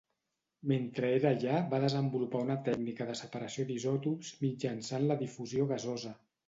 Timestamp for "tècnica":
2.71-3.09